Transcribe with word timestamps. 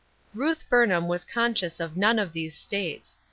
Ruth 0.33 0.67
Burnham 0.67 1.07
was 1.07 1.23
conscious 1.23 1.79
of 1.79 1.95
none 1.95 2.17
of 2.17 2.33
these 2.33 2.57
states. 2.57 3.19